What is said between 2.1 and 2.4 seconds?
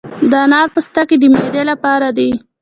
دي.